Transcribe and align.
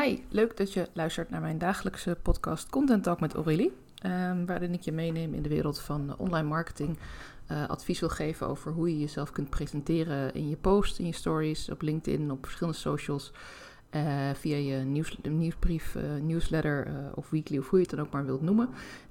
Hi, 0.00 0.18
leuk 0.28 0.56
dat 0.56 0.72
je 0.72 0.88
luistert 0.92 1.30
naar 1.30 1.40
mijn 1.40 1.58
dagelijkse 1.58 2.16
podcast 2.22 2.70
Content 2.70 3.02
Talk 3.02 3.20
met 3.20 3.34
Aurélie. 3.34 3.72
Um, 4.06 4.46
waarin 4.46 4.72
ik 4.72 4.80
je 4.80 4.92
meeneem 4.92 5.34
in 5.34 5.42
de 5.42 5.48
wereld 5.48 5.80
van 5.80 6.14
online 6.18 6.48
marketing. 6.48 6.98
Uh, 7.50 7.68
advies 7.68 8.00
wil 8.00 8.08
geven 8.08 8.46
over 8.46 8.72
hoe 8.72 8.90
je 8.90 8.98
jezelf 8.98 9.32
kunt 9.32 9.50
presenteren 9.50 10.34
in 10.34 10.48
je 10.48 10.56
posts, 10.56 10.98
in 10.98 11.06
je 11.06 11.12
stories, 11.12 11.70
op 11.70 11.82
LinkedIn, 11.82 12.30
op 12.30 12.44
verschillende 12.44 12.78
socials. 12.78 13.32
Uh, 13.90 14.30
via 14.34 14.56
je 14.56 14.84
nieuws, 14.84 15.18
nieuwsbrief, 15.22 15.94
uh, 15.94 16.02
newsletter 16.22 16.86
of 17.14 17.30
weekly 17.30 17.58
of 17.58 17.68
hoe 17.68 17.78
je 17.78 17.86
het 17.86 17.96
dan 17.96 18.04
ook 18.06 18.12
maar 18.12 18.26
wilt 18.26 18.42
noemen. 18.42 18.68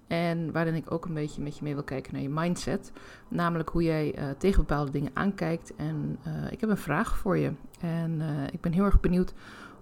En 0.07 0.51
waarin 0.51 0.75
ik 0.75 0.91
ook 0.91 1.05
een 1.05 1.13
beetje 1.13 1.41
met 1.41 1.57
je 1.57 1.63
mee 1.63 1.73
wil 1.73 1.83
kijken 1.83 2.13
naar 2.13 2.21
je 2.21 2.29
mindset. 2.29 2.91
Namelijk 3.27 3.69
hoe 3.69 3.83
jij 3.83 4.15
tegen 4.37 4.59
bepaalde 4.59 4.91
dingen 4.91 5.11
aankijkt. 5.13 5.75
En 5.75 6.19
ik 6.49 6.59
heb 6.61 6.69
een 6.69 6.77
vraag 6.77 7.17
voor 7.17 7.37
je. 7.37 7.51
En 7.79 8.21
ik 8.51 8.61
ben 8.61 8.71
heel 8.71 8.83
erg 8.85 8.99
benieuwd 8.99 9.33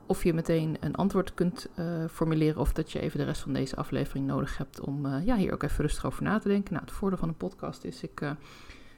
of 0.09 0.23
je 0.23 0.33
meteen 0.33 0.77
een 0.79 0.95
antwoord 0.95 1.33
kunt 1.33 1.67
uh, 1.79 1.85
formuleren 2.11 2.61
of 2.61 2.73
dat 2.73 2.91
je 2.91 2.99
even 2.99 3.19
de 3.19 3.25
rest 3.25 3.41
van 3.41 3.53
deze 3.53 3.75
aflevering 3.75 4.27
nodig 4.27 4.57
hebt 4.57 4.79
om 4.79 5.05
uh, 5.05 5.25
ja, 5.25 5.35
hier 5.35 5.53
ook 5.53 5.63
even 5.63 5.81
rustig 5.81 6.05
over 6.05 6.23
na 6.23 6.39
te 6.39 6.47
denken. 6.47 6.73
Nou, 6.73 6.85
het 6.85 6.93
voordeel 6.93 7.17
van 7.17 7.27
een 7.27 7.37
podcast 7.37 7.83
is, 7.83 8.03
ik 8.03 8.21
uh, 8.21 8.31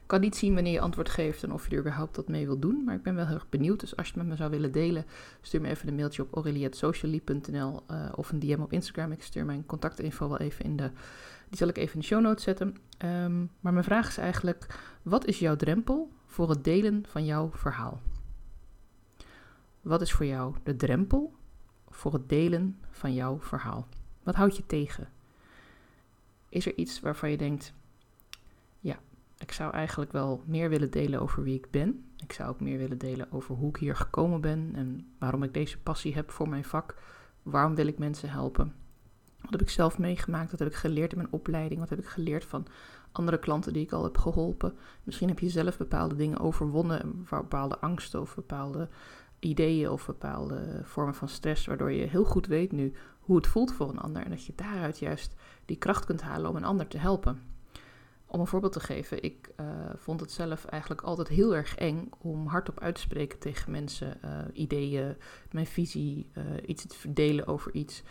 kan 0.06 0.20
niet 0.20 0.36
zien 0.36 0.54
wanneer 0.54 0.72
je 0.72 0.80
antwoord 0.80 1.08
geeft 1.08 1.42
en 1.42 1.52
of 1.52 1.64
je 1.68 1.72
er 1.72 1.80
überhaupt 1.80 2.16
wat 2.16 2.28
mee 2.28 2.46
wil 2.46 2.58
doen, 2.58 2.84
maar 2.84 2.94
ik 2.94 3.02
ben 3.02 3.14
wel 3.14 3.26
heel 3.26 3.34
erg 3.34 3.48
benieuwd. 3.48 3.80
Dus 3.80 3.96
als 3.96 4.06
je 4.06 4.12
het 4.12 4.22
met 4.22 4.30
me 4.30 4.36
zou 4.36 4.50
willen 4.50 4.72
delen, 4.72 5.04
stuur 5.40 5.60
me 5.60 5.68
even 5.68 5.88
een 5.88 5.94
mailtje 5.94 6.22
op 6.22 6.34
aurelie.socially.nl 6.34 7.82
of 8.14 8.30
een 8.30 8.38
DM 8.38 8.60
op 8.60 8.72
Instagram. 8.72 9.12
Ik 9.12 9.22
stuur 9.22 9.44
mijn 9.44 9.66
contactinfo 9.66 10.28
wel 10.28 10.38
even 10.38 10.64
in 10.64 10.76
de, 10.76 10.90
die 11.48 11.58
zal 11.58 11.68
ik 11.68 11.76
even 11.76 11.94
in 11.94 12.00
de 12.00 12.06
show 12.06 12.20
notes 12.20 12.44
zetten. 12.44 12.76
Um, 13.04 13.50
maar 13.60 13.72
mijn 13.72 13.84
vraag 13.84 14.08
is 14.08 14.18
eigenlijk, 14.18 14.66
wat 15.02 15.26
is 15.26 15.38
jouw 15.38 15.56
drempel 15.56 16.10
voor 16.26 16.50
het 16.50 16.64
delen 16.64 17.04
van 17.08 17.24
jouw 17.24 17.50
verhaal? 17.52 18.00
Wat 19.82 20.00
is 20.00 20.12
voor 20.12 20.26
jou 20.26 20.54
de 20.62 20.76
drempel 20.76 21.34
voor 21.88 22.12
het 22.12 22.28
delen 22.28 22.78
van 22.90 23.14
jouw 23.14 23.40
verhaal? 23.40 23.88
Wat 24.22 24.34
houdt 24.34 24.56
je 24.56 24.66
tegen? 24.66 25.08
Is 26.48 26.66
er 26.66 26.76
iets 26.76 27.00
waarvan 27.00 27.30
je 27.30 27.36
denkt: 27.36 27.72
ja, 28.80 28.98
ik 29.38 29.52
zou 29.52 29.72
eigenlijk 29.72 30.12
wel 30.12 30.42
meer 30.46 30.68
willen 30.68 30.90
delen 30.90 31.20
over 31.20 31.42
wie 31.42 31.54
ik 31.54 31.70
ben. 31.70 32.04
Ik 32.16 32.32
zou 32.32 32.48
ook 32.48 32.60
meer 32.60 32.78
willen 32.78 32.98
delen 32.98 33.32
over 33.32 33.54
hoe 33.54 33.68
ik 33.68 33.76
hier 33.76 33.96
gekomen 33.96 34.40
ben 34.40 34.70
en 34.74 35.06
waarom 35.18 35.42
ik 35.42 35.54
deze 35.54 35.78
passie 35.78 36.14
heb 36.14 36.30
voor 36.30 36.48
mijn 36.48 36.64
vak. 36.64 36.94
Waarom 37.42 37.74
wil 37.74 37.86
ik 37.86 37.98
mensen 37.98 38.30
helpen? 38.30 38.74
Wat 39.40 39.50
heb 39.50 39.60
ik 39.60 39.70
zelf 39.70 39.98
meegemaakt? 39.98 40.50
Wat 40.50 40.60
heb 40.60 40.68
ik 40.68 40.74
geleerd 40.74 41.12
in 41.12 41.18
mijn 41.18 41.32
opleiding? 41.32 41.80
Wat 41.80 41.88
heb 41.88 41.98
ik 41.98 42.06
geleerd 42.06 42.44
van 42.44 42.66
andere 43.12 43.38
klanten 43.38 43.72
die 43.72 43.82
ik 43.82 43.92
al 43.92 44.04
heb 44.04 44.18
geholpen? 44.18 44.74
Misschien 45.02 45.28
heb 45.28 45.38
je 45.38 45.48
zelf 45.48 45.76
bepaalde 45.76 46.16
dingen 46.16 46.38
overwonnen, 46.38 47.26
bepaalde 47.30 47.78
angsten 47.78 48.20
of 48.20 48.34
bepaalde 48.34 48.88
ideeën 49.42 49.90
of 49.90 50.06
bepaalde 50.06 50.80
vormen 50.82 51.14
van 51.14 51.28
stress, 51.28 51.66
waardoor 51.66 51.92
je 51.92 52.06
heel 52.06 52.24
goed 52.24 52.46
weet 52.46 52.72
nu 52.72 52.92
hoe 53.20 53.36
het 53.36 53.46
voelt 53.46 53.72
voor 53.72 53.88
een 53.88 54.00
ander 54.00 54.22
en 54.22 54.30
dat 54.30 54.44
je 54.44 54.52
daaruit 54.56 54.98
juist 54.98 55.34
die 55.64 55.76
kracht 55.76 56.04
kunt 56.04 56.22
halen 56.22 56.50
om 56.50 56.56
een 56.56 56.64
ander 56.64 56.88
te 56.88 56.98
helpen. 56.98 57.40
Om 58.26 58.40
een 58.40 58.46
voorbeeld 58.46 58.72
te 58.72 58.80
geven, 58.80 59.22
ik 59.22 59.50
uh, 59.60 59.66
vond 59.96 60.20
het 60.20 60.32
zelf 60.32 60.64
eigenlijk 60.64 61.02
altijd 61.02 61.28
heel 61.28 61.54
erg 61.54 61.74
eng 61.74 62.10
om 62.18 62.46
hardop 62.46 62.80
uit 62.80 62.94
te 62.94 63.00
spreken 63.00 63.38
tegen 63.38 63.70
mensen, 63.70 64.18
uh, 64.24 64.38
ideeën, 64.52 65.16
mijn 65.50 65.66
visie, 65.66 66.30
uh, 66.34 66.44
iets 66.66 66.86
te 66.86 66.96
verdelen 66.96 67.46
over 67.46 67.74
iets. 67.74 68.02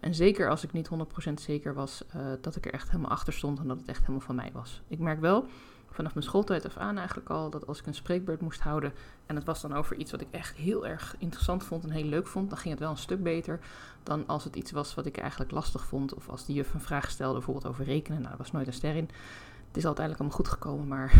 en 0.00 0.14
zeker 0.14 0.50
als 0.50 0.64
ik 0.64 0.72
niet 0.72 0.90
100% 1.28 1.32
zeker 1.34 1.74
was 1.74 2.04
dat 2.40 2.56
ik 2.56 2.66
er 2.66 2.72
echt 2.72 2.90
helemaal 2.90 3.10
achter 3.10 3.32
stond 3.32 3.58
en 3.58 3.68
dat 3.68 3.78
het 3.78 3.88
echt 3.88 4.00
helemaal 4.00 4.20
van 4.20 4.34
mij 4.34 4.50
was. 4.52 4.82
Ik 4.88 4.98
merk 4.98 5.20
wel 5.20 5.46
vanaf 5.94 6.14
mijn 6.14 6.26
schooltijd 6.26 6.66
af 6.66 6.76
aan 6.76 6.98
eigenlijk 6.98 7.28
al 7.28 7.50
dat 7.50 7.66
als 7.66 7.78
ik 7.78 7.86
een 7.86 7.94
spreekbeurt 7.94 8.40
moest 8.40 8.60
houden 8.60 8.92
en 9.26 9.36
het 9.36 9.44
was 9.44 9.60
dan 9.60 9.74
over 9.74 9.96
iets 9.96 10.10
wat 10.10 10.20
ik 10.20 10.28
echt 10.30 10.56
heel 10.56 10.86
erg 10.86 11.14
interessant 11.18 11.64
vond 11.64 11.84
en 11.84 11.90
heel 11.90 12.04
leuk 12.04 12.26
vond, 12.26 12.48
dan 12.48 12.58
ging 12.58 12.70
het 12.70 12.82
wel 12.82 12.90
een 12.90 12.96
stuk 12.96 13.22
beter 13.22 13.60
dan 14.02 14.26
als 14.26 14.44
het 14.44 14.56
iets 14.56 14.70
was 14.70 14.94
wat 14.94 15.06
ik 15.06 15.16
eigenlijk 15.16 15.50
lastig 15.50 15.86
vond 15.86 16.14
of 16.14 16.28
als 16.28 16.46
die 16.46 16.54
juf 16.54 16.74
een 16.74 16.80
vraag 16.80 17.10
stelde 17.10 17.34
bijvoorbeeld 17.34 17.66
over 17.66 17.84
rekenen. 17.84 18.20
Nou, 18.20 18.32
er 18.32 18.38
was 18.38 18.52
nooit 18.52 18.66
een 18.66 18.72
ster 18.72 18.96
in. 18.96 19.08
Het 19.68 19.76
is 19.82 19.88
uiteindelijk 19.88 20.24
allemaal 20.24 20.44
goed 20.44 20.48
gekomen, 20.48 20.88
maar 20.88 21.12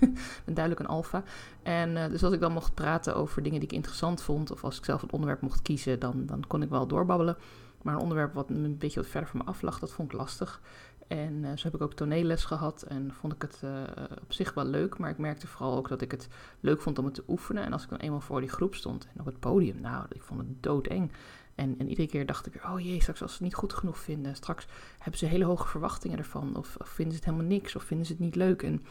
ben 0.44 0.54
duidelijk 0.54 0.80
een 0.80 0.94
alfa. 0.94 1.22
En 1.62 1.90
uh, 1.96 2.06
dus 2.06 2.24
als 2.24 2.32
ik 2.32 2.40
dan 2.40 2.52
mocht 2.52 2.74
praten 2.74 3.16
over 3.16 3.42
dingen 3.42 3.60
die 3.60 3.68
ik 3.68 3.74
interessant 3.74 4.22
vond, 4.22 4.50
of 4.50 4.64
als 4.64 4.78
ik 4.78 4.84
zelf 4.84 5.02
een 5.02 5.12
onderwerp 5.12 5.40
mocht 5.40 5.62
kiezen, 5.62 5.98
dan, 5.98 6.26
dan 6.26 6.44
kon 6.46 6.62
ik 6.62 6.68
wel 6.68 6.86
doorbabbelen. 6.86 7.36
Maar 7.82 7.94
een 7.94 8.00
onderwerp 8.00 8.34
wat 8.34 8.50
een 8.50 8.78
beetje 8.78 9.00
wat 9.00 9.08
verder 9.08 9.30
van 9.30 9.40
me 9.40 9.46
af 9.46 9.62
lag, 9.62 9.78
dat 9.78 9.92
vond 9.92 10.12
ik 10.12 10.18
lastig. 10.18 10.60
En 11.08 11.32
uh, 11.32 11.48
zo 11.48 11.62
heb 11.62 11.74
ik 11.74 11.80
ook 11.80 11.94
toneelles 11.94 12.44
gehad 12.44 12.82
en 12.82 13.12
vond 13.12 13.32
ik 13.32 13.42
het 13.42 13.60
uh, 13.64 13.82
op 14.22 14.32
zich 14.32 14.54
wel 14.54 14.64
leuk. 14.64 14.98
Maar 14.98 15.10
ik 15.10 15.18
merkte 15.18 15.46
vooral 15.46 15.76
ook 15.76 15.88
dat 15.88 16.00
ik 16.00 16.10
het 16.10 16.28
leuk 16.60 16.80
vond 16.80 16.98
om 16.98 17.04
het 17.04 17.14
te 17.14 17.24
oefenen. 17.28 17.64
En 17.64 17.72
als 17.72 17.82
ik 17.82 17.88
dan 17.88 17.98
eenmaal 17.98 18.20
voor 18.20 18.40
die 18.40 18.48
groep 18.48 18.74
stond 18.74 19.06
en 19.14 19.20
op 19.20 19.26
het 19.26 19.40
podium, 19.40 19.80
nou, 19.80 20.04
ik 20.08 20.22
vond 20.22 20.40
het 20.40 20.62
doodeng. 20.62 21.12
En, 21.54 21.74
en 21.78 21.88
iedere 21.88 22.08
keer 22.08 22.26
dacht 22.26 22.46
ik, 22.46 22.64
oh 22.64 22.80
jee, 22.80 23.00
straks 23.00 23.22
als 23.22 23.30
ze 23.30 23.36
het 23.36 23.46
niet 23.46 23.54
goed 23.54 23.72
genoeg 23.72 23.98
vinden, 23.98 24.36
straks 24.36 24.66
hebben 24.98 25.18
ze 25.18 25.26
hele 25.26 25.44
hoge 25.44 25.68
verwachtingen 25.68 26.18
ervan. 26.18 26.56
Of, 26.56 26.76
of 26.78 26.88
vinden 26.88 27.14
ze 27.14 27.20
het 27.20 27.30
helemaal 27.30 27.56
niks, 27.56 27.76
of 27.76 27.82
vinden 27.82 28.06
ze 28.06 28.12
het 28.12 28.20
niet 28.20 28.34
leuk. 28.34 28.62
En 28.62 28.84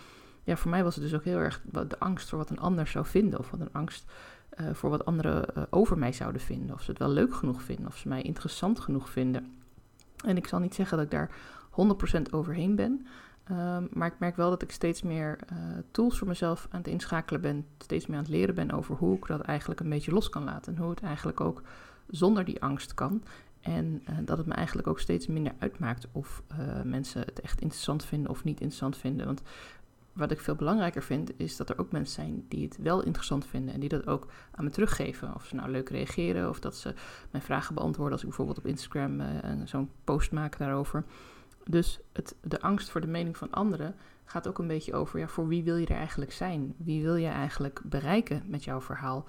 ja, 0.44 0.56
voor 0.56 0.72
mij 0.72 0.84
was 0.84 0.96
het 0.96 1.04
dus 1.04 1.14
ook 1.14 1.24
heel 1.24 1.38
erg 1.38 1.62
de 1.72 2.00
angst 2.00 2.30
voor 2.30 2.38
wat 2.38 2.50
een 2.50 2.60
ander 2.60 2.88
zou 2.88 3.06
vinden. 3.06 3.40
Of 3.40 3.52
wat 3.52 3.60
een 3.60 3.74
angst 3.74 4.06
uh, 4.60 4.70
voor 4.74 4.90
wat 4.90 5.06
anderen 5.06 5.72
over 5.74 5.98
mij 5.98 6.12
zouden 6.14 6.42
vinden. 6.42 6.76
Of 6.76 6.82
ze 6.82 6.90
het 6.90 7.00
wel 7.00 7.10
leuk 7.10 7.36
genoeg 7.36 7.62
vinden, 7.62 7.88
of 7.88 7.98
ze 7.98 8.08
mij 8.08 8.22
interessant 8.22 8.80
genoeg 8.80 9.10
vinden. 9.10 9.58
En 10.26 10.38
ik 10.38 10.48
zal 10.48 10.60
niet 10.60 10.76
zeggen 10.76 10.98
dat 10.98 11.06
ik 11.06 11.12
daar 11.12 11.32
100% 11.78 12.22
overheen 12.32 12.76
ben. 12.76 13.08
Um, 13.52 13.88
maar 13.92 14.08
ik 14.08 14.20
merk 14.20 14.36
wel 14.36 14.50
dat 14.50 14.62
ik 14.62 14.72
steeds 14.72 15.02
meer 15.02 15.40
uh, 15.52 15.58
tools 15.92 16.18
voor 16.18 16.28
mezelf 16.28 16.68
aan 16.70 16.80
het 16.80 16.88
inschakelen 16.88 17.42
ben. 17.42 17.66
Steeds 17.78 18.08
meer 18.08 18.18
aan 18.18 18.24
het 18.24 18.32
leren 18.32 18.56
ben 18.56 18.72
over 18.72 18.96
hoe 18.96 19.16
ik 19.16 19.28
dat 19.28 19.42
eigenlijk 19.42 19.80
een 19.80 19.90
beetje 19.90 20.12
los 20.12 20.30
kan 20.30 20.44
laten. 20.44 20.76
En 20.76 20.82
hoe 20.82 20.90
het 20.90 21.02
eigenlijk 21.02 21.42
ook 21.42 21.62
zonder 22.10 22.46
die 22.46 22.62
angst 22.62 22.94
kan. 22.94 23.24
En 23.62 24.04
uh, 24.10 24.18
dat 24.26 24.38
het 24.38 24.48
me 24.48 24.54
eigenlijk 24.54 24.88
ook 24.88 25.00
steeds 25.00 25.28
minder 25.28 25.54
uitmaakt 25.60 26.08
of 26.12 26.44
uh, 26.52 26.82
mensen 26.84 27.22
het 27.22 27.42
echt 27.42 27.62
interessant 27.62 28.06
vinden 28.06 28.30
of 28.30 28.44
niet 28.44 28.60
interessant 28.60 28.98
vinden. 28.98 29.26
Want 29.26 29.42
wat 30.14 30.32
ik 30.32 30.40
veel 30.40 30.56
belangrijker 30.56 31.04
vind, 31.04 31.32
is 31.40 31.58
dat 31.58 31.70
er 31.70 31.80
ook 31.80 31.92
mensen 31.92 32.24
zijn 32.24 32.46
die 32.48 32.64
het 32.64 32.78
wel 32.82 33.04
interessant 33.04 33.46
vinden 33.46 33.74
en 33.74 33.80
die 33.80 33.90
dat 33.90 34.08
ook 34.08 34.28
aan 34.52 34.64
me 34.64 34.70
teruggeven. 34.70 35.36
Of 35.36 35.46
ze 35.46 35.56
nou 35.56 35.70
leuk 35.70 35.90
reageren 35.90 36.50
of 36.50 36.60
dat 36.60 36.76
ze 36.76 36.94
mijn 37.32 37.44
vragen 37.44 37.76
beantwoorden 37.76 38.14
als 38.14 38.22
ik 38.22 38.28
bijvoorbeeld 38.28 38.58
op 38.58 38.66
Instagram 38.66 39.22
zo'n 39.66 39.90
post 40.04 40.32
maak 40.32 40.58
daarover. 40.58 41.04
Dus 41.70 42.00
het, 42.14 42.36
de 42.42 42.62
angst 42.62 42.90
voor 42.90 43.02
de 43.02 43.08
mening 43.08 43.38
van 43.38 43.52
anderen 43.52 43.96
gaat 44.26 44.48
ook 44.48 44.60
een 44.60 44.68
beetje 44.68 44.94
over, 44.94 45.20
ja, 45.20 45.28
voor 45.28 45.48
wie 45.48 45.64
wil 45.64 45.76
je 45.76 45.86
er 45.86 45.96
eigenlijk 45.96 46.32
zijn? 46.32 46.74
Wie 46.78 47.04
wil 47.04 47.16
je 47.16 47.28
eigenlijk 47.28 47.82
bereiken 47.84 48.44
met 48.46 48.64
jouw 48.64 48.82
verhaal? 48.82 49.26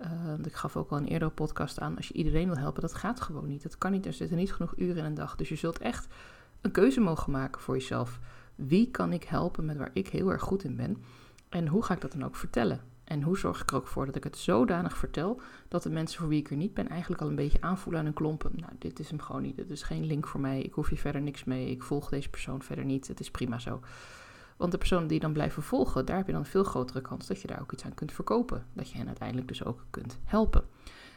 Uh, 0.00 0.08
ik 0.44 0.54
gaf 0.54 0.76
ook 0.76 0.90
al 0.90 0.96
een 0.96 1.06
eerdere 1.06 1.30
podcast 1.30 1.80
aan, 1.80 1.96
als 1.96 2.08
je 2.08 2.14
iedereen 2.14 2.46
wil 2.46 2.58
helpen, 2.58 2.82
dat 2.82 2.94
gaat 2.94 3.20
gewoon 3.20 3.46
niet. 3.46 3.62
Dat 3.62 3.78
kan 3.78 3.92
niet, 3.92 4.06
er 4.06 4.12
zitten 4.12 4.36
niet 4.36 4.52
genoeg 4.52 4.74
uren 4.76 4.96
in 4.96 5.04
een 5.04 5.14
dag. 5.14 5.36
Dus 5.36 5.48
je 5.48 5.56
zult 5.56 5.78
echt 5.78 6.08
een 6.60 6.70
keuze 6.70 7.00
mogen 7.00 7.32
maken 7.32 7.60
voor 7.60 7.74
jezelf. 7.74 8.20
Wie 8.54 8.90
kan 8.90 9.12
ik 9.12 9.24
helpen 9.24 9.64
met 9.64 9.76
waar 9.76 9.90
ik 9.92 10.08
heel 10.08 10.30
erg 10.30 10.42
goed 10.42 10.64
in 10.64 10.76
ben? 10.76 10.96
En 11.48 11.68
hoe 11.68 11.82
ga 11.82 11.94
ik 11.94 12.00
dat 12.00 12.12
dan 12.12 12.24
ook 12.24 12.36
vertellen? 12.36 12.80
En 13.06 13.22
hoe 13.22 13.38
zorg 13.38 13.60
ik 13.60 13.70
er 13.70 13.76
ook 13.76 13.86
voor 13.86 14.06
dat 14.06 14.16
ik 14.16 14.24
het 14.24 14.36
zodanig 14.36 14.96
vertel 14.96 15.40
dat 15.68 15.82
de 15.82 15.90
mensen 15.90 16.18
voor 16.18 16.28
wie 16.28 16.40
ik 16.40 16.50
er 16.50 16.56
niet 16.56 16.74
ben 16.74 16.88
eigenlijk 16.88 17.22
al 17.22 17.28
een 17.28 17.34
beetje 17.34 17.60
aanvoelen 17.60 18.00
aan 18.00 18.06
hun 18.06 18.14
klompen. 18.14 18.52
Nou, 18.54 18.72
dit 18.78 18.98
is 18.98 19.08
hem 19.08 19.20
gewoon 19.20 19.42
niet. 19.42 19.56
Dit 19.56 19.70
is 19.70 19.82
geen 19.82 20.04
link 20.04 20.26
voor 20.26 20.40
mij. 20.40 20.60
Ik 20.60 20.72
hoef 20.72 20.88
hier 20.88 20.98
verder 20.98 21.20
niks 21.20 21.44
mee. 21.44 21.70
Ik 21.70 21.82
volg 21.82 22.08
deze 22.08 22.30
persoon 22.30 22.62
verder 22.62 22.84
niet. 22.84 23.08
Het 23.08 23.20
is 23.20 23.30
prima 23.30 23.58
zo. 23.58 23.80
Want 24.56 24.72
de 24.72 24.78
personen 24.78 25.08
die 25.08 25.20
dan 25.20 25.32
blijven 25.32 25.62
volgen, 25.62 26.06
daar 26.06 26.16
heb 26.16 26.26
je 26.26 26.32
dan 26.32 26.40
een 26.40 26.46
veel 26.46 26.64
grotere 26.64 27.00
kans 27.00 27.26
dat 27.26 27.40
je 27.40 27.46
daar 27.48 27.60
ook 27.60 27.72
iets 27.72 27.84
aan 27.84 27.94
kunt 27.94 28.12
verkopen. 28.12 28.66
Dat 28.72 28.90
je 28.90 28.96
hen 28.98 29.06
uiteindelijk 29.06 29.48
dus 29.48 29.64
ook 29.64 29.84
kunt 29.90 30.18
helpen. 30.24 30.64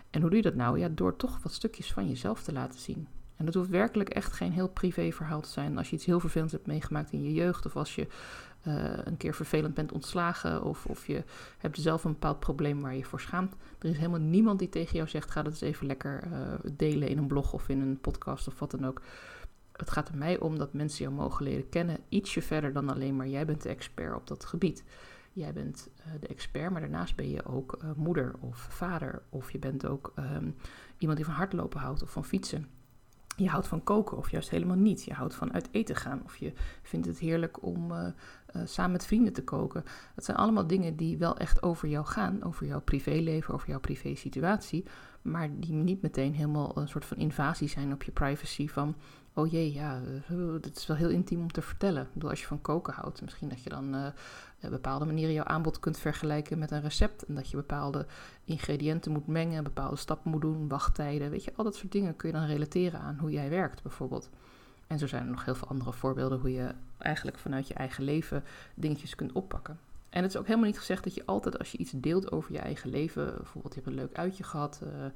En 0.09 0.21
hoe 0.21 0.29
doe 0.29 0.39
je 0.39 0.45
dat 0.45 0.55
nou? 0.55 0.79
Ja, 0.79 0.89
door 0.91 1.15
toch 1.15 1.43
wat 1.43 1.53
stukjes 1.53 1.93
van 1.93 2.07
jezelf 2.07 2.43
te 2.43 2.53
laten 2.53 2.79
zien. 2.79 3.07
En 3.39 3.45
dat 3.45 3.53
hoeft 3.53 3.69
werkelijk 3.69 4.09
echt 4.09 4.33
geen 4.33 4.51
heel 4.51 4.69
privé 4.69 5.11
verhaal 5.11 5.41
te 5.41 5.49
zijn. 5.49 5.77
Als 5.77 5.89
je 5.89 5.95
iets 5.95 6.05
heel 6.05 6.19
vervelends 6.19 6.53
hebt 6.53 6.67
meegemaakt 6.67 7.11
in 7.11 7.23
je 7.23 7.33
jeugd, 7.33 7.65
of 7.65 7.75
als 7.75 7.95
je 7.95 8.07
uh, 8.67 8.97
een 9.03 9.17
keer 9.17 9.33
vervelend 9.33 9.73
bent 9.73 9.91
ontslagen, 9.91 10.63
of, 10.63 10.85
of 10.85 11.07
je 11.07 11.23
hebt 11.57 11.77
zelf 11.77 12.03
een 12.03 12.11
bepaald 12.11 12.39
probleem 12.39 12.81
waar 12.81 12.95
je 12.95 13.05
voor 13.05 13.21
schaamt. 13.21 13.55
Er 13.79 13.89
is 13.89 13.97
helemaal 13.97 14.19
niemand 14.19 14.59
die 14.59 14.69
tegen 14.69 14.95
jou 14.95 15.09
zegt: 15.09 15.31
ga 15.31 15.41
dat 15.41 15.51
eens 15.51 15.61
even 15.61 15.87
lekker 15.87 16.23
uh, 16.31 16.71
delen 16.73 17.07
in 17.07 17.17
een 17.17 17.27
blog 17.27 17.53
of 17.53 17.69
in 17.69 17.81
een 17.81 17.99
podcast 17.99 18.47
of 18.47 18.59
wat 18.59 18.71
dan 18.71 18.85
ook. 18.85 19.01
Het 19.71 19.91
gaat 19.91 20.09
er 20.09 20.17
mij 20.17 20.39
om 20.39 20.57
dat 20.57 20.73
mensen 20.73 21.03
jou 21.03 21.15
mogen 21.15 21.45
leren 21.45 21.69
kennen, 21.69 21.97
ietsje 22.09 22.41
verder 22.41 22.73
dan 22.73 22.89
alleen 22.89 23.15
maar 23.15 23.27
jij 23.27 23.45
bent 23.45 23.61
de 23.61 23.69
expert 23.69 24.15
op 24.15 24.27
dat 24.27 24.45
gebied. 24.45 24.83
Jij 25.31 25.53
bent 25.53 25.89
uh, 25.99 26.13
de 26.19 26.27
expert, 26.27 26.71
maar 26.71 26.81
daarnaast 26.81 27.15
ben 27.15 27.29
je 27.29 27.45
ook 27.45 27.79
moeder 27.95 28.35
of 28.39 28.57
vader. 28.57 29.21
Of 29.29 29.51
je 29.51 29.59
bent 29.59 29.85
ook 29.85 30.13
um, 30.15 30.55
iemand 30.97 31.17
die 31.17 31.27
van 31.27 31.35
hardlopen 31.35 31.79
houdt 31.79 32.03
of 32.03 32.11
van 32.11 32.25
fietsen. 32.25 32.67
Je 33.39 33.49
houdt 33.49 33.67
van 33.67 33.83
koken 33.83 34.17
of 34.17 34.31
juist 34.31 34.49
helemaal 34.49 34.77
niet. 34.77 35.03
Je 35.03 35.13
houdt 35.13 35.35
van 35.35 35.53
uit 35.53 35.69
eten 35.71 35.95
gaan 35.95 36.21
of 36.23 36.37
je 36.37 36.53
vindt 36.81 37.07
het 37.07 37.19
heerlijk 37.19 37.63
om 37.63 37.91
uh, 37.91 38.07
uh, 38.55 38.61
samen 38.65 38.91
met 38.91 39.05
vrienden 39.05 39.33
te 39.33 39.43
koken. 39.43 39.83
Dat 40.15 40.25
zijn 40.25 40.37
allemaal 40.37 40.67
dingen 40.67 40.95
die 40.95 41.17
wel 41.17 41.37
echt 41.37 41.63
over 41.63 41.87
jou 41.87 42.05
gaan, 42.05 42.43
over 42.43 42.65
jouw 42.65 42.81
privéleven, 42.81 43.53
over 43.53 43.67
jouw 43.69 43.79
privésituatie, 43.79 44.85
maar 45.21 45.49
die 45.59 45.73
niet 45.73 46.01
meteen 46.01 46.33
helemaal 46.33 46.77
een 46.77 46.87
soort 46.87 47.05
van 47.05 47.17
invasie 47.17 47.67
zijn 47.67 47.93
op 47.93 48.03
je 48.03 48.11
privacy 48.11 48.67
van, 48.67 48.95
oh 49.33 49.51
jee, 49.51 49.73
ja, 49.73 50.01
uh, 50.31 50.51
dat 50.61 50.75
is 50.75 50.87
wel 50.87 50.97
heel 50.97 51.09
intiem 51.09 51.41
om 51.41 51.51
te 51.51 51.61
vertellen. 51.61 52.01
Ik 52.03 52.13
bedoel, 52.13 52.29
als 52.29 52.41
je 52.41 52.47
van 52.47 52.61
koken 52.61 52.93
houdt, 52.93 53.21
misschien 53.21 53.49
dat 53.49 53.63
je 53.63 53.69
dan 53.69 54.13
bepaalde 54.61 55.05
manieren 55.05 55.33
jouw 55.33 55.43
aanbod 55.43 55.79
kunt 55.79 55.97
vergelijken 55.97 56.59
met 56.59 56.71
een 56.71 56.81
recept 56.81 57.25
en 57.25 57.35
dat 57.35 57.49
je 57.49 57.55
bepaalde 57.55 58.05
ingrediënten 58.43 59.11
moet 59.11 59.27
mengen, 59.27 59.63
bepaalde 59.63 59.95
stappen 59.95 60.31
moet 60.31 60.41
doen, 60.41 60.67
wachttijden, 60.67 61.29
weet 61.29 61.43
je, 61.43 61.53
al 61.55 61.63
dat 61.63 61.75
soort 61.75 61.91
dingen 61.91 62.15
kun 62.15 62.29
je 62.29 62.35
dan 62.35 62.45
relateren 62.45 62.99
aan 62.99 63.17
hoe 63.19 63.31
jij 63.31 63.49
werkt 63.49 63.83
bijvoorbeeld. 63.83 64.29
En 64.87 64.99
zo 64.99 65.07
zijn 65.07 65.23
er 65.23 65.31
nog 65.31 65.45
heel 65.45 65.55
veel 65.55 65.67
andere 65.67 65.93
voorbeelden 65.93 66.39
hoe 66.39 66.51
je 66.51 66.71
eigenlijk 66.97 67.37
vanuit 67.37 67.67
je 67.67 67.73
eigen 67.73 68.03
leven 68.03 68.43
dingetjes 68.75 69.15
kunt 69.15 69.31
oppakken. 69.31 69.79
En 70.09 70.21
het 70.21 70.31
is 70.31 70.37
ook 70.37 70.45
helemaal 70.45 70.67
niet 70.67 70.79
gezegd 70.79 71.03
dat 71.03 71.13
je 71.13 71.25
altijd 71.25 71.59
als 71.59 71.71
je 71.71 71.77
iets 71.77 71.91
deelt 71.95 72.31
over 72.31 72.53
je 72.53 72.59
eigen 72.59 72.89
leven, 72.89 73.33
bijvoorbeeld 73.35 73.73
je 73.73 73.81
hebt 73.83 73.91
een 73.91 74.01
leuk 74.01 74.17
uitje 74.17 74.43
gehad, 74.43 74.81
uh, 74.83 74.89
bent 74.89 75.13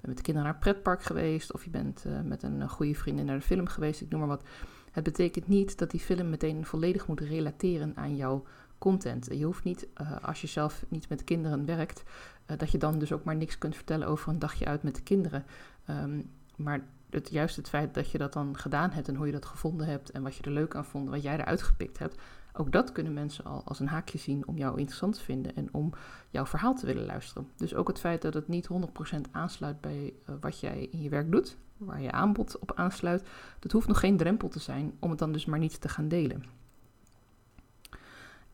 met 0.00 0.16
de 0.16 0.22
kinderen 0.22 0.42
naar 0.42 0.54
een 0.54 0.58
pretpark 0.58 1.02
geweest 1.02 1.52
of 1.52 1.64
je 1.64 1.70
bent 1.70 2.04
uh, 2.06 2.20
met 2.20 2.42
een 2.42 2.68
goede 2.68 2.94
vriendin 2.94 3.24
naar 3.24 3.38
de 3.38 3.44
film 3.44 3.66
geweest, 3.66 4.00
ik 4.00 4.10
noem 4.10 4.20
maar 4.20 4.28
wat. 4.28 4.44
Het 4.90 5.04
betekent 5.04 5.48
niet 5.48 5.78
dat 5.78 5.90
die 5.90 6.00
film 6.00 6.30
meteen 6.30 6.64
volledig 6.64 7.06
moet 7.06 7.20
relateren 7.20 7.92
aan 7.96 8.16
jouw 8.16 8.44
content. 8.78 9.28
Je 9.30 9.44
hoeft 9.44 9.64
niet, 9.64 9.86
uh, 10.00 10.16
als 10.22 10.40
je 10.40 10.46
zelf 10.46 10.84
niet 10.88 11.08
met 11.08 11.24
kinderen 11.24 11.64
werkt, 11.64 12.02
dat 12.46 12.70
je 12.70 12.78
dan 12.78 12.98
dus 12.98 13.12
ook 13.12 13.24
maar 13.24 13.36
niks 13.36 13.58
kunt 13.58 13.74
vertellen 13.74 14.08
over 14.08 14.28
een 14.28 14.38
dagje 14.38 14.64
uit 14.64 14.82
met 14.82 14.94
de 14.94 15.02
kinderen. 15.02 15.44
Um, 15.90 16.30
maar 16.56 16.80
het, 17.10 17.30
juist 17.30 17.56
het 17.56 17.68
feit 17.68 17.94
dat 17.94 18.10
je 18.10 18.18
dat 18.18 18.32
dan 18.32 18.58
gedaan 18.58 18.90
hebt 18.90 19.08
en 19.08 19.14
hoe 19.14 19.26
je 19.26 19.32
dat 19.32 19.44
gevonden 19.44 19.86
hebt 19.86 20.10
en 20.10 20.22
wat 20.22 20.36
je 20.36 20.42
er 20.42 20.50
leuk 20.50 20.74
aan 20.74 20.84
vond, 20.84 21.08
wat 21.08 21.22
jij 21.22 21.38
eruit 21.38 21.62
gepikt 21.62 21.98
hebt, 21.98 22.20
ook 22.52 22.72
dat 22.72 22.92
kunnen 22.92 23.12
mensen 23.12 23.44
al 23.44 23.62
als 23.64 23.80
een 23.80 23.88
haakje 23.88 24.18
zien 24.18 24.46
om 24.46 24.56
jou 24.56 24.78
interessant 24.78 25.14
te 25.14 25.22
vinden 25.22 25.56
en 25.56 25.68
om 25.72 25.92
jouw 26.30 26.46
verhaal 26.46 26.74
te 26.74 26.86
willen 26.86 27.06
luisteren. 27.06 27.48
Dus 27.56 27.74
ook 27.74 27.88
het 27.88 28.00
feit 28.00 28.22
dat 28.22 28.34
het 28.34 28.48
niet 28.48 28.68
100% 29.16 29.30
aansluit 29.30 29.80
bij 29.80 30.12
uh, 30.28 30.34
wat 30.40 30.60
jij 30.60 30.88
in 30.90 31.02
je 31.02 31.08
werk 31.08 31.32
doet, 31.32 31.56
waar 31.76 32.00
je 32.00 32.12
aanbod 32.12 32.58
op 32.58 32.72
aansluit, 32.74 33.28
dat 33.58 33.72
hoeft 33.72 33.88
nog 33.88 34.00
geen 34.00 34.16
drempel 34.16 34.48
te 34.48 34.58
zijn 34.58 34.92
om 34.98 35.10
het 35.10 35.18
dan 35.18 35.32
dus 35.32 35.44
maar 35.44 35.58
niet 35.58 35.80
te 35.80 35.88
gaan 35.88 36.08
delen. 36.08 36.44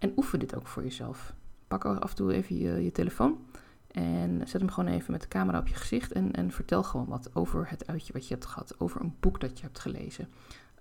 En 0.00 0.12
oefen 0.16 0.38
dit 0.38 0.56
ook 0.56 0.66
voor 0.66 0.82
jezelf. 0.82 1.34
Pak 1.68 1.84
af 1.84 2.10
en 2.10 2.16
toe 2.16 2.32
even 2.32 2.58
je, 2.58 2.84
je 2.84 2.92
telefoon 2.92 3.38
en 3.86 4.48
zet 4.48 4.60
hem 4.60 4.70
gewoon 4.70 4.92
even 4.92 5.12
met 5.12 5.22
de 5.22 5.28
camera 5.28 5.58
op 5.58 5.68
je 5.68 5.74
gezicht 5.74 6.12
en, 6.12 6.32
en 6.32 6.50
vertel 6.50 6.82
gewoon 6.82 7.06
wat 7.06 7.34
over 7.34 7.70
het 7.70 7.86
uitje 7.86 8.12
wat 8.12 8.28
je 8.28 8.34
hebt 8.34 8.46
gehad, 8.46 8.74
over 8.78 9.00
een 9.00 9.14
boek 9.20 9.40
dat 9.40 9.58
je 9.58 9.64
hebt 9.64 9.78
gelezen. 9.78 10.28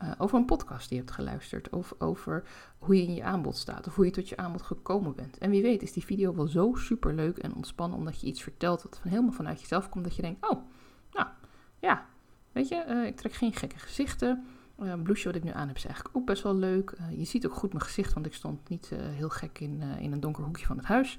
Uh, 0.03 0.11
over 0.17 0.37
een 0.37 0.45
podcast 0.45 0.89
die 0.89 0.97
je 0.97 1.03
hebt 1.03 1.15
geluisterd. 1.15 1.69
Of 1.69 1.93
over 1.97 2.43
hoe 2.77 2.95
je 2.95 3.03
in 3.03 3.13
je 3.13 3.23
aanbod 3.23 3.57
staat. 3.57 3.87
Of 3.87 3.95
hoe 3.95 4.05
je 4.05 4.11
tot 4.11 4.29
je 4.29 4.37
aanbod 4.37 4.61
gekomen 4.61 5.15
bent. 5.15 5.37
En 5.37 5.49
wie 5.49 5.61
weet 5.61 5.81
is 5.81 5.93
die 5.93 6.05
video 6.05 6.35
wel 6.35 6.47
zo 6.47 6.73
super 6.75 7.13
leuk 7.13 7.37
en 7.37 7.55
ontspannen. 7.55 7.97
Omdat 7.97 8.21
je 8.21 8.27
iets 8.27 8.43
vertelt 8.43 8.83
wat 8.83 8.99
van 9.01 9.09
helemaal 9.09 9.31
vanuit 9.31 9.61
jezelf 9.61 9.89
komt. 9.89 10.03
Dat 10.03 10.15
je 10.15 10.21
denkt, 10.21 10.49
oh, 10.49 10.61
nou, 11.11 11.27
ja. 11.79 12.05
Weet 12.51 12.67
je, 12.67 12.85
uh, 12.87 13.05
ik 13.05 13.15
trek 13.15 13.33
geen 13.33 13.53
gekke 13.53 13.79
gezichten. 13.79 14.45
Uh, 14.81 14.93
blouseje 15.03 15.27
wat 15.27 15.35
ik 15.35 15.43
nu 15.43 15.51
aan 15.51 15.67
heb 15.67 15.75
is 15.75 15.85
eigenlijk 15.85 16.17
ook 16.17 16.25
best 16.25 16.43
wel 16.43 16.55
leuk. 16.55 16.97
je 17.17 17.25
ziet 17.25 17.45
ook 17.45 17.53
goed 17.53 17.73
mijn 17.73 17.83
gezicht, 17.83 18.13
want 18.13 18.25
ik 18.25 18.33
stond 18.33 18.69
niet 18.69 18.89
heel 18.95 19.29
gek 19.29 19.59
in, 19.59 19.81
in 19.81 20.11
een 20.11 20.19
donker 20.19 20.43
hoekje 20.43 20.65
van 20.65 20.77
het 20.77 20.85
huis. 20.85 21.17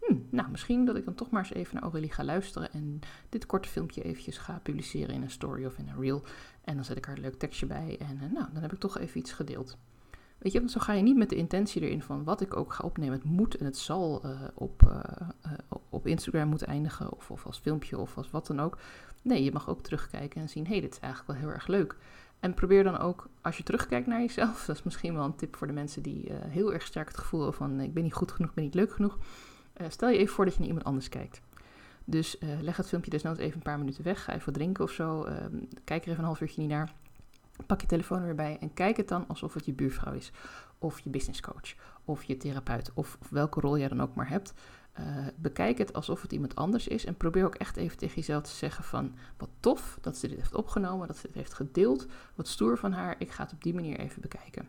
Hm, 0.00 0.16
nou, 0.30 0.50
misschien 0.50 0.84
dat 0.84 0.96
ik 0.96 1.04
dan 1.04 1.14
toch 1.14 1.30
maar 1.30 1.42
eens 1.42 1.52
even 1.52 1.74
naar 1.74 1.82
Aurélie 1.82 2.12
ga 2.12 2.24
luisteren 2.24 2.72
en 2.72 3.00
dit 3.28 3.46
korte 3.46 3.68
filmpje 3.68 4.02
eventjes 4.02 4.38
ga 4.38 4.60
publiceren 4.62 5.14
in 5.14 5.22
een 5.22 5.30
story 5.30 5.64
of 5.64 5.78
in 5.78 5.88
een 5.88 6.00
reel. 6.00 6.22
En 6.64 6.74
dan 6.74 6.84
zet 6.84 6.96
ik 6.96 7.06
er 7.06 7.12
een 7.12 7.20
leuk 7.20 7.38
tekstje 7.38 7.66
bij 7.66 7.96
en 7.98 8.32
nou, 8.32 8.46
dan 8.52 8.62
heb 8.62 8.72
ik 8.72 8.78
toch 8.78 8.98
even 8.98 9.20
iets 9.20 9.32
gedeeld. 9.32 9.76
Weet 10.38 10.52
je, 10.52 10.58
want 10.58 10.70
zo 10.70 10.80
ga 10.80 10.92
je 10.92 11.02
niet 11.02 11.16
met 11.16 11.28
de 11.28 11.36
intentie 11.36 11.82
erin 11.82 12.02
van 12.02 12.24
wat 12.24 12.40
ik 12.40 12.56
ook 12.56 12.72
ga 12.72 12.84
opnemen. 12.84 13.14
Het 13.14 13.24
moet 13.24 13.56
en 13.56 13.64
het 13.64 13.76
zal 13.76 14.24
op, 14.54 15.02
op 15.88 16.06
Instagram 16.06 16.48
moeten 16.48 16.66
eindigen 16.66 17.12
of, 17.12 17.30
of 17.30 17.46
als 17.46 17.58
filmpje 17.58 17.98
of 17.98 18.16
als 18.16 18.30
wat 18.30 18.46
dan 18.46 18.60
ook. 18.60 18.78
Nee, 19.22 19.44
je 19.44 19.52
mag 19.52 19.68
ook 19.68 19.82
terugkijken 19.82 20.40
en 20.40 20.48
zien, 20.48 20.64
hé, 20.64 20.70
hey, 20.70 20.80
dit 20.80 20.92
is 20.92 21.00
eigenlijk 21.00 21.32
wel 21.32 21.40
heel 21.40 21.54
erg 21.54 21.66
leuk. 21.66 21.96
En 22.40 22.54
probeer 22.54 22.84
dan 22.84 22.98
ook, 22.98 23.28
als 23.42 23.56
je 23.56 23.62
terugkijkt 23.62 24.06
naar 24.06 24.20
jezelf, 24.20 24.64
dat 24.66 24.76
is 24.76 24.82
misschien 24.82 25.14
wel 25.14 25.24
een 25.24 25.36
tip 25.36 25.56
voor 25.56 25.66
de 25.66 25.72
mensen 25.72 26.02
die 26.02 26.32
heel 26.32 26.72
erg 26.72 26.86
sterk 26.86 27.08
het 27.08 27.18
gevoel 27.18 27.40
hebben 27.40 27.58
van 27.58 27.80
ik 27.80 27.94
ben 27.94 28.02
niet 28.02 28.14
goed 28.14 28.32
genoeg, 28.32 28.48
ik 28.48 28.54
ben 28.54 28.64
niet 28.64 28.74
leuk 28.74 28.92
genoeg 28.92 29.18
uh, 29.80 29.86
stel 29.88 30.08
je 30.08 30.18
even 30.18 30.34
voor 30.34 30.44
dat 30.44 30.54
je 30.54 30.60
naar 30.60 30.68
iemand 30.68 30.86
anders 30.86 31.08
kijkt. 31.08 31.40
Dus 32.04 32.36
leg 32.60 32.76
het 32.76 32.88
filmpje 32.88 33.10
desnoods 33.10 33.38
even 33.38 33.56
een 33.56 33.62
paar 33.62 33.78
minuten 33.78 34.04
weg. 34.04 34.24
Ga 34.24 34.32
even 34.32 34.44
wat 34.44 34.54
drinken 34.54 34.84
of 34.84 34.90
zo. 34.90 35.26
Uh, 35.26 35.34
kijk 35.84 36.02
er 36.02 36.08
even 36.08 36.18
een 36.18 36.24
half 36.24 36.40
uurtje 36.40 36.60
niet 36.60 36.70
naar. 36.70 36.92
Pak 37.66 37.80
je 37.80 37.86
telefoon 37.86 38.18
er 38.18 38.24
weer 38.24 38.34
bij 38.34 38.56
en 38.60 38.74
kijk 38.74 38.96
het 38.96 39.08
dan 39.08 39.26
alsof 39.26 39.54
het 39.54 39.64
je 39.64 39.72
buurvrouw 39.72 40.12
is. 40.12 40.32
Of 40.78 41.00
je 41.00 41.10
businesscoach. 41.10 41.74
Of 42.04 42.24
je 42.24 42.36
therapeut. 42.36 42.90
Of 42.94 43.18
welke 43.30 43.60
rol 43.60 43.78
jij 43.78 43.88
dan 43.88 44.00
ook 44.00 44.14
maar 44.14 44.28
hebt. 44.28 44.54
Uh, 45.00 45.26
bekijk 45.36 45.78
het 45.78 45.92
alsof 45.92 46.22
het 46.22 46.32
iemand 46.32 46.54
anders 46.54 46.88
is. 46.88 47.04
En 47.04 47.16
probeer 47.16 47.44
ook 47.44 47.54
echt 47.54 47.76
even 47.76 47.98
tegen 47.98 48.14
jezelf 48.14 48.42
te 48.42 48.54
zeggen 48.54 48.84
van... 48.84 49.14
Wat 49.36 49.48
tof 49.60 49.98
dat 50.00 50.16
ze 50.16 50.28
dit 50.28 50.36
heeft 50.36 50.54
opgenomen. 50.54 51.06
Dat 51.06 51.16
ze 51.16 51.26
dit 51.26 51.34
heeft 51.34 51.54
gedeeld. 51.54 52.06
Wat 52.34 52.48
stoer 52.48 52.78
van 52.78 52.92
haar. 52.92 53.14
Ik 53.18 53.30
ga 53.30 53.42
het 53.42 53.52
op 53.52 53.62
die 53.62 53.74
manier 53.74 53.98
even 53.98 54.20
bekijken. 54.20 54.68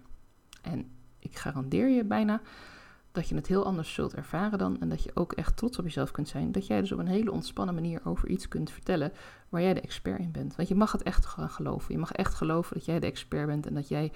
En 0.62 0.92
ik 1.20 1.38
garandeer 1.38 1.88
je 1.88 2.04
bijna 2.04 2.42
dat 3.12 3.30
je 3.30 3.36
het 3.36 3.48
heel 3.48 3.66
anders 3.66 3.94
zult 3.94 4.14
ervaren 4.16 4.58
dan. 4.58 4.82
En 4.82 4.90
dat 4.90 5.04
je 5.04 5.12
ook 5.14 5.34
echt 5.34 5.58
trots 5.58 5.78
op 5.78 5.84
jezelf 5.84 6.12
kunt 6.12 6.28
zijn. 6.28 6.52
Dat 6.52 6.68
jij 6.68 6.80
dus 6.80 6.92
op 6.92 7.00
een 7.00 7.08
hele 7.08 7.32
ontspannen 7.32 7.76
manier 7.76 8.02
over 8.04 8.28
iets 8.28 8.48
kunt 8.48 8.72
vertellen 8.72 9.12
waar 9.50 9.62
jij 9.62 9.74
de 9.74 9.82
expert 9.82 10.20
in 10.20 10.32
bent. 10.32 10.56
Want 10.56 10.68
je 10.68 10.76
mag 10.76 10.92
het 10.92 11.04
echt 11.04 11.26
gaan 11.26 11.50
geloven. 11.50 11.94
Je 11.94 12.00
mag 12.00 12.12
echt 12.12 12.34
geloven 12.34 12.74
dat 12.74 12.86
jij 12.86 13.00
de 13.00 13.08
expert 13.08 13.48
bent 13.48 13.66
en 13.68 13.74
dat 13.74 13.88
jij 13.88 14.12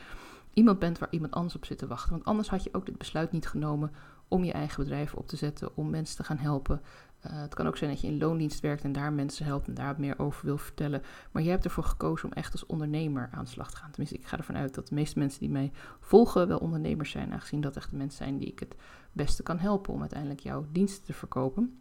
iemand 0.54 0.80
bent 0.80 1.00
waar 1.00 1.12
iemand 1.12 1.34
anders 1.34 1.56
op 1.56 1.66
zit 1.66 1.78
te 1.78 1.88
wachten. 1.88 2.12
Want 2.12 2.26
anders 2.26 2.50
had 2.50 2.64
je 2.64 2.74
ook 2.74 2.86
dit 2.86 2.98
besluit 2.98 3.32
niet 3.32 3.48
genomen 3.48 3.92
om 4.33 4.44
je 4.44 4.51
eigen 4.51 4.83
bedrijf 4.83 5.13
op 5.13 5.27
te 5.27 5.35
zetten, 5.35 5.75
om 5.75 5.89
mensen 5.89 6.15
te 6.15 6.24
gaan 6.24 6.38
helpen. 6.38 6.81
Uh, 7.25 7.41
het 7.41 7.53
kan 7.53 7.68
ook 7.68 7.77
zijn 7.77 7.89
dat 7.89 8.01
je 8.01 8.07
in 8.07 8.18
loondienst 8.18 8.59
werkt 8.59 8.83
en 8.83 8.91
daar 8.91 9.13
mensen 9.13 9.45
helpt 9.45 9.68
en 9.68 9.74
daar 9.74 9.95
meer 9.97 10.19
over 10.19 10.45
wil 10.45 10.57
vertellen. 10.57 11.01
Maar 11.31 11.41
jij 11.41 11.51
hebt 11.51 11.65
ervoor 11.65 11.83
gekozen 11.83 12.30
om 12.30 12.33
echt 12.33 12.51
als 12.51 12.65
ondernemer 12.65 13.30
aan 13.31 13.44
de 13.44 13.50
slag 13.50 13.71
te 13.71 13.77
gaan. 13.77 13.91
Tenminste, 13.91 14.18
ik 14.18 14.25
ga 14.25 14.38
ervan 14.38 14.56
uit 14.56 14.74
dat 14.74 14.88
de 14.88 14.95
meeste 14.95 15.19
mensen 15.19 15.39
die 15.39 15.50
mij 15.50 15.71
volgen 16.00 16.47
wel 16.47 16.57
ondernemers 16.57 17.12
zijn, 17.12 17.33
aangezien 17.33 17.62
dat 17.62 17.75
echt 17.75 17.89
de 17.89 17.95
mensen 17.95 18.24
zijn 18.25 18.38
die 18.38 18.47
ik 18.47 18.59
het 18.59 18.75
beste 19.12 19.44
kan 19.44 19.59
helpen 19.59 19.94
om 19.94 20.00
uiteindelijk 20.00 20.39
jouw 20.39 20.65
diensten 20.71 21.06
te 21.06 21.13
verkopen. 21.13 21.77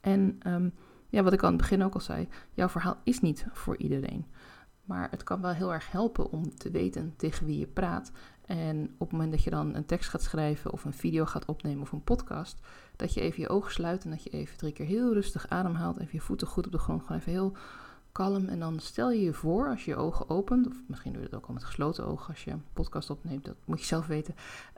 En 0.00 0.38
um, 0.46 0.72
ja, 1.08 1.22
wat 1.22 1.32
ik 1.32 1.42
aan 1.42 1.52
het 1.52 1.60
begin 1.60 1.82
ook 1.82 1.94
al 1.94 2.00
zei, 2.00 2.28
jouw 2.52 2.68
verhaal 2.68 2.96
is 3.04 3.20
niet 3.20 3.46
voor 3.52 3.76
iedereen. 3.76 4.26
Maar 4.86 5.10
het 5.10 5.22
kan 5.22 5.40
wel 5.40 5.52
heel 5.52 5.72
erg 5.72 5.90
helpen 5.90 6.30
om 6.30 6.56
te 6.56 6.70
weten 6.70 7.14
tegen 7.16 7.46
wie 7.46 7.58
je 7.58 7.66
praat. 7.66 8.12
En 8.46 8.82
op 8.82 8.98
het 8.98 9.10
moment 9.10 9.30
dat 9.30 9.42
je 9.42 9.50
dan 9.50 9.74
een 9.74 9.86
tekst 9.86 10.10
gaat 10.10 10.22
schrijven 10.22 10.72
of 10.72 10.84
een 10.84 10.92
video 10.92 11.24
gaat 11.24 11.44
opnemen 11.44 11.82
of 11.82 11.92
een 11.92 12.04
podcast, 12.04 12.60
dat 12.96 13.14
je 13.14 13.20
even 13.20 13.40
je 13.40 13.48
ogen 13.48 13.72
sluit 13.72 14.04
en 14.04 14.10
dat 14.10 14.22
je 14.22 14.30
even 14.30 14.56
drie 14.56 14.72
keer 14.72 14.86
heel 14.86 15.12
rustig 15.12 15.48
ademhaalt. 15.48 15.98
Even 15.98 16.12
je 16.12 16.20
voeten 16.20 16.46
goed 16.46 16.66
op 16.66 16.72
de 16.72 16.78
grond, 16.78 17.02
gewoon 17.02 17.18
even 17.18 17.32
heel 17.32 17.56
kalm. 18.12 18.48
En 18.48 18.58
dan 18.58 18.78
stel 18.78 19.10
je 19.10 19.22
je 19.22 19.32
voor 19.32 19.68
als 19.68 19.84
je 19.84 19.90
je 19.90 19.96
ogen 19.96 20.30
opent, 20.30 20.66
of 20.66 20.82
misschien 20.86 21.12
doe 21.12 21.22
je 21.22 21.28
dat 21.28 21.38
ook 21.38 21.46
al 21.46 21.54
met 21.54 21.64
gesloten 21.64 22.06
ogen 22.06 22.28
als 22.28 22.44
je 22.44 22.50
een 22.50 22.64
podcast 22.72 23.10
opneemt, 23.10 23.44
dat 23.44 23.56
moet 23.64 23.80
je 23.80 23.86
zelf 23.86 24.06
weten. 24.06 24.34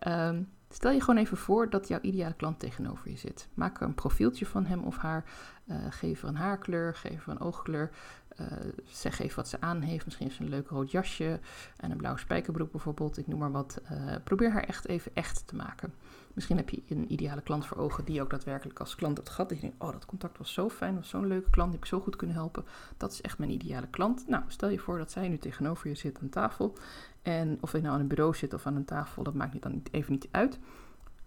Um, 0.09 0.49
Stel 0.71 0.91
je 0.91 1.01
gewoon 1.01 1.21
even 1.21 1.37
voor 1.37 1.71
dat 1.71 1.89
jouw 1.89 2.01
ideale 2.01 2.35
klant 2.35 2.59
tegenover 2.59 3.11
je 3.11 3.17
zit. 3.17 3.49
Maak 3.55 3.81
er 3.81 3.87
een 3.87 3.95
profieltje 3.95 4.47
van 4.47 4.67
hem 4.67 4.85
of 4.85 4.97
haar. 4.97 5.25
Uh, 5.67 5.77
geef 5.91 6.23
er 6.23 6.29
een 6.29 6.37
haarkleur, 6.37 6.95
geef 6.95 7.27
er 7.27 7.33
een 7.33 7.41
oogkleur. 7.41 7.91
Uh, 8.41 8.47
zeg 8.85 9.19
even 9.19 9.37
wat 9.37 9.49
ze 9.49 9.61
aan 9.61 9.81
heeft. 9.81 10.05
Misschien 10.05 10.27
is 10.27 10.35
ze 10.35 10.43
een 10.43 10.49
leuk 10.49 10.69
rood 10.69 10.91
jasje 10.91 11.41
en 11.77 11.91
een 11.91 11.97
blauwe 11.97 12.19
spijkerbroek 12.19 12.71
bijvoorbeeld. 12.71 13.19
Ik 13.19 13.27
noem 13.27 13.39
maar 13.39 13.53
wat. 13.53 13.81
Uh, 13.93 14.15
probeer 14.25 14.53
haar 14.53 14.65
echt 14.65 14.89
even 14.89 15.11
echt 15.15 15.47
te 15.47 15.57
maken. 15.57 15.95
Misschien 16.33 16.57
heb 16.57 16.71
je 16.71 16.83
een 16.89 17.13
ideale 17.13 17.41
klant 17.41 17.67
voor 17.67 17.77
ogen 17.77 18.05
die 18.05 18.23
ook 18.23 18.31
daadwerkelijk 18.31 18.81
als 18.81 18.95
klant 18.95 19.17
hebt 19.17 19.29
gehad. 19.29 19.49
Dat 19.49 19.59
je 19.61 19.67
denkt, 19.67 19.85
oh 19.85 19.93
dat 19.93 20.07
contact 20.07 20.39
was 20.39 20.53
zo 20.53 20.69
fijn, 20.69 20.95
was 20.95 21.09
zo'n 21.09 21.27
leuke 21.27 21.51
klant, 21.51 21.71
die 21.71 21.79
heb 21.79 21.89
ik 21.89 21.95
zo 21.95 22.01
goed 22.01 22.17
kunnen 22.17 22.37
helpen. 22.37 22.65
Dat 22.97 23.13
is 23.13 23.21
echt 23.21 23.39
mijn 23.39 23.51
ideale 23.51 23.89
klant. 23.89 24.29
Nou, 24.29 24.43
stel 24.47 24.69
je 24.69 24.79
voor 24.79 24.99
dat 24.99 25.11
zij 25.11 25.29
nu 25.29 25.39
tegenover 25.39 25.89
je 25.89 25.95
zit 25.95 26.19
aan 26.21 26.29
tafel. 26.29 26.77
En 27.23 27.59
of 27.61 27.73
je 27.73 27.81
nou 27.81 27.95
aan 27.95 28.01
een 28.01 28.09
bureau 28.09 28.35
zit 28.35 28.55
of 28.55 28.67
aan 28.67 28.77
een 28.77 28.85
tafel, 28.85 29.23
dat 29.23 29.35
maakt 29.35 29.63
dan 29.63 29.83
even 29.91 30.13
niet 30.13 30.29
uit. 30.31 30.59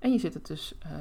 En 0.01 0.11
je, 0.11 0.19
zit 0.19 0.33
het 0.33 0.47
dus, 0.47 0.73
uh, 0.85 0.91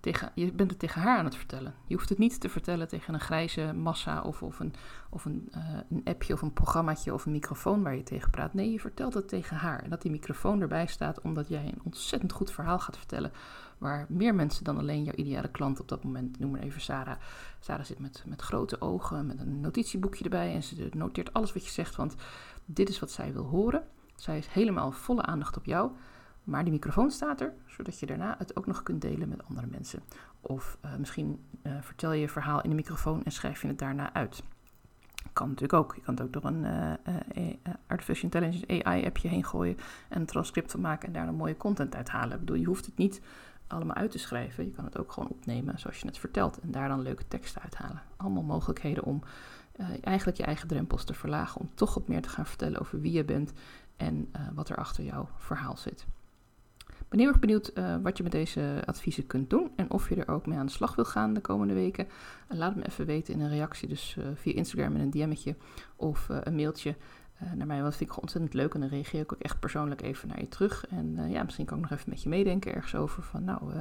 tegen, 0.00 0.30
je 0.34 0.52
bent 0.52 0.70
het 0.70 0.78
tegen 0.78 1.00
haar 1.00 1.18
aan 1.18 1.24
het 1.24 1.36
vertellen. 1.36 1.74
Je 1.86 1.94
hoeft 1.94 2.08
het 2.08 2.18
niet 2.18 2.40
te 2.40 2.48
vertellen 2.48 2.88
tegen 2.88 3.14
een 3.14 3.20
grijze 3.20 3.72
massa 3.72 4.22
of, 4.22 4.42
of, 4.42 4.60
een, 4.60 4.74
of 5.10 5.24
een, 5.24 5.52
uh, 5.56 5.78
een 5.90 6.00
appje 6.04 6.32
of 6.32 6.42
een 6.42 6.52
programmaatje 6.52 7.14
of 7.14 7.26
een 7.26 7.32
microfoon 7.32 7.82
waar 7.82 7.96
je 7.96 8.02
tegen 8.02 8.30
praat. 8.30 8.54
Nee, 8.54 8.72
je 8.72 8.80
vertelt 8.80 9.14
het 9.14 9.28
tegen 9.28 9.56
haar. 9.56 9.82
En 9.82 9.90
dat 9.90 10.02
die 10.02 10.10
microfoon 10.10 10.60
erbij 10.60 10.86
staat 10.86 11.20
omdat 11.20 11.48
jij 11.48 11.64
een 11.64 11.80
ontzettend 11.84 12.32
goed 12.32 12.52
verhaal 12.52 12.78
gaat 12.78 12.96
vertellen. 12.96 13.32
Waar 13.78 14.06
meer 14.08 14.34
mensen 14.34 14.64
dan 14.64 14.78
alleen 14.78 15.04
jouw 15.04 15.14
ideale 15.14 15.50
klant 15.50 15.80
op 15.80 15.88
dat 15.88 16.04
moment, 16.04 16.38
noem 16.38 16.50
maar 16.50 16.60
even 16.60 16.80
Sarah. 16.80 17.16
Sarah 17.60 17.84
zit 17.84 17.98
met, 17.98 18.22
met 18.26 18.42
grote 18.42 18.80
ogen, 18.80 19.26
met 19.26 19.40
een 19.40 19.60
notitieboekje 19.60 20.24
erbij 20.24 20.54
en 20.54 20.62
ze 20.62 20.88
noteert 20.92 21.32
alles 21.32 21.52
wat 21.52 21.64
je 21.64 21.70
zegt. 21.70 21.96
Want 21.96 22.14
dit 22.64 22.88
is 22.88 22.98
wat 22.98 23.10
zij 23.10 23.32
wil 23.32 23.44
horen. 23.44 23.82
Zij 24.14 24.38
is 24.38 24.46
helemaal 24.46 24.92
volle 24.92 25.22
aandacht 25.22 25.56
op 25.56 25.64
jou. 25.64 25.90
Maar 26.48 26.64
die 26.64 26.72
microfoon 26.72 27.10
staat 27.10 27.40
er, 27.40 27.52
zodat 27.66 27.98
je 27.98 28.06
daarna 28.06 28.34
het 28.38 28.56
ook 28.56 28.66
nog 28.66 28.82
kunt 28.82 29.00
delen 29.00 29.28
met 29.28 29.44
andere 29.48 29.66
mensen. 29.66 30.02
Of 30.40 30.78
uh, 30.84 30.96
misschien 30.96 31.44
uh, 31.62 31.72
vertel 31.80 32.12
je 32.12 32.20
je 32.20 32.28
verhaal 32.28 32.62
in 32.62 32.70
de 32.70 32.76
microfoon 32.76 33.24
en 33.24 33.32
schrijf 33.32 33.62
je 33.62 33.68
het 33.68 33.78
daarna 33.78 34.12
uit. 34.12 34.42
kan 35.32 35.48
natuurlijk 35.48 35.72
ook. 35.72 35.94
Je 35.94 36.00
kan 36.00 36.14
het 36.14 36.22
ook 36.22 36.32
door 36.32 36.44
een 36.44 36.66
Artificial 37.86 38.30
Intelligence 38.30 38.84
AI-appje 38.84 39.28
heen 39.28 39.44
gooien 39.44 39.76
en 40.08 40.20
een 40.20 40.26
transcript 40.26 40.70
van 40.70 40.80
maken 40.80 41.06
en 41.06 41.12
daar 41.12 41.28
een 41.28 41.34
mooie 41.34 41.56
content 41.56 41.94
uithalen. 41.94 42.32
Ik 42.32 42.38
bedoel, 42.38 42.56
je 42.56 42.66
hoeft 42.66 42.86
het 42.86 42.96
niet 42.96 43.20
allemaal 43.66 43.96
uit 43.96 44.10
te 44.10 44.18
schrijven. 44.18 44.64
Je 44.64 44.70
kan 44.70 44.84
het 44.84 44.98
ook 44.98 45.12
gewoon 45.12 45.28
opnemen 45.28 45.78
zoals 45.78 46.00
je 46.00 46.06
het 46.06 46.18
vertelt 46.18 46.60
en 46.60 46.70
daar 46.70 46.88
dan 46.88 47.02
leuke 47.02 47.28
teksten 47.28 47.62
uithalen. 47.62 48.02
Allemaal 48.16 48.42
mogelijkheden 48.42 49.04
om 49.04 49.22
eigenlijk 50.00 50.36
je 50.36 50.44
eigen 50.44 50.68
drempels 50.68 51.04
te 51.04 51.14
verlagen, 51.14 51.60
om 51.60 51.70
toch 51.74 51.94
wat 51.94 52.08
meer 52.08 52.22
te 52.22 52.28
gaan 52.28 52.46
vertellen 52.46 52.80
over 52.80 53.00
wie 53.00 53.12
je 53.12 53.24
bent 53.24 53.52
en 53.96 54.30
wat 54.54 54.68
er 54.68 54.76
achter 54.76 55.04
jouw 55.04 55.28
verhaal 55.36 55.76
zit 55.76 56.06
ben 57.08 57.18
heel 57.18 57.28
erg 57.28 57.38
benieuwd 57.38 57.70
uh, 57.74 57.96
wat 58.02 58.16
je 58.16 58.22
met 58.22 58.32
deze 58.32 58.82
adviezen 58.84 59.26
kunt 59.26 59.50
doen 59.50 59.70
en 59.76 59.90
of 59.90 60.08
je 60.08 60.14
er 60.14 60.28
ook 60.28 60.46
mee 60.46 60.58
aan 60.58 60.66
de 60.66 60.72
slag 60.72 60.94
wil 60.94 61.04
gaan 61.04 61.34
de 61.34 61.40
komende 61.40 61.74
weken. 61.74 62.06
Laat 62.48 62.76
me 62.76 62.86
even 62.86 63.06
weten 63.06 63.34
in 63.34 63.40
een 63.40 63.48
reactie, 63.48 63.88
dus 63.88 64.16
uh, 64.18 64.24
via 64.34 64.54
Instagram 64.54 64.94
in 64.94 65.00
een 65.00 65.10
DM'tje 65.10 65.56
of 65.96 66.26
een 66.28 66.54
mailtje 66.54 66.94
naar 67.54 67.66
mij. 67.66 67.76
Want 67.76 67.88
dat 67.88 67.96
vind 67.96 68.10
ik 68.10 68.20
ontzettend 68.20 68.54
leuk 68.54 68.74
en 68.74 68.80
dan 68.80 68.88
reageer 68.88 69.20
ik 69.20 69.32
ook 69.32 69.40
echt 69.40 69.60
persoonlijk 69.60 70.02
even 70.02 70.28
naar 70.28 70.40
je 70.40 70.48
terug. 70.48 70.86
En 70.86 71.30
ja, 71.30 71.42
misschien 71.42 71.64
kan 71.64 71.76
ik 71.76 71.82
nog 71.82 71.98
even 71.98 72.10
met 72.10 72.22
je 72.22 72.28
meedenken 72.28 72.74
ergens 72.74 72.94
over 72.94 73.22
van 73.22 73.44
nou, 73.44 73.72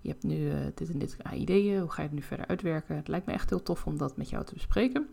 je 0.00 0.08
hebt 0.08 0.22
nu 0.22 0.50
dit 0.74 0.90
en 0.90 0.98
dit 0.98 1.16
ideeën, 1.34 1.80
hoe 1.80 1.90
ga 1.90 2.02
je 2.02 2.08
het 2.08 2.16
nu 2.16 2.22
verder 2.22 2.46
uitwerken? 2.46 2.96
Het 2.96 3.08
lijkt 3.08 3.26
me 3.26 3.32
echt 3.32 3.50
heel 3.50 3.62
tof 3.62 3.86
om 3.86 3.98
dat 3.98 4.16
met 4.16 4.30
jou 4.30 4.44
te 4.44 4.54
bespreken. 4.54 5.08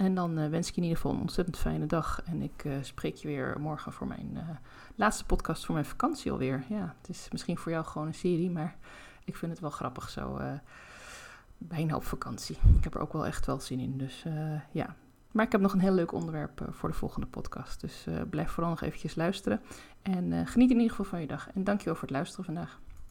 En 0.00 0.14
dan 0.14 0.38
uh, 0.38 0.48
wens 0.48 0.68
ik 0.68 0.74
je 0.74 0.80
in 0.80 0.86
ieder 0.86 1.00
geval 1.00 1.16
een 1.16 1.22
ontzettend 1.22 1.58
fijne 1.58 1.86
dag. 1.86 2.22
En 2.24 2.42
ik 2.42 2.64
uh, 2.64 2.72
spreek 2.80 3.16
je 3.16 3.28
weer 3.28 3.56
morgen 3.58 3.92
voor 3.92 4.06
mijn 4.06 4.30
uh, 4.34 4.40
laatste 4.94 5.24
podcast 5.24 5.64
voor 5.64 5.74
mijn 5.74 5.86
vakantie 5.86 6.32
alweer. 6.32 6.64
Ja, 6.68 6.94
het 7.00 7.08
is 7.08 7.28
misschien 7.32 7.56
voor 7.56 7.72
jou 7.72 7.84
gewoon 7.84 8.06
een 8.06 8.14
serie, 8.14 8.50
maar 8.50 8.76
ik 9.24 9.36
vind 9.36 9.52
het 9.52 9.60
wel 9.60 9.70
grappig 9.70 10.10
zo 10.10 10.40
bijna 11.58 11.96
op 11.96 12.04
vakantie. 12.04 12.58
Ik 12.76 12.84
heb 12.84 12.94
er 12.94 13.00
ook 13.00 13.12
wel 13.12 13.26
echt 13.26 13.46
wel 13.46 13.60
zin 13.60 13.80
in. 13.80 13.98
Dus 13.98 14.24
ja. 14.70 14.96
Maar 15.30 15.44
ik 15.44 15.52
heb 15.52 15.60
nog 15.60 15.72
een 15.72 15.80
heel 15.80 15.94
leuk 15.94 16.12
onderwerp 16.12 16.68
voor 16.70 16.88
de 16.88 16.94
volgende 16.94 17.26
podcast. 17.26 17.80
Dus 17.80 18.06
blijf 18.30 18.50
vooral 18.50 18.70
nog 18.70 18.82
eventjes 18.82 19.14
luisteren. 19.14 19.60
En 20.02 20.46
geniet 20.46 20.70
in 20.70 20.76
ieder 20.76 20.90
geval 20.90 21.04
van 21.04 21.20
je 21.20 21.26
dag. 21.26 21.48
En 21.54 21.64
dankjewel 21.64 21.94
voor 21.94 22.08
het 22.08 22.16
luisteren 22.16 22.44
vandaag. 22.44 22.80